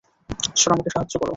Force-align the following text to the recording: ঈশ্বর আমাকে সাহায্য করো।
ঈশ্বর 0.49 0.71
আমাকে 0.73 0.89
সাহায্য 0.91 1.15
করো। 1.15 1.29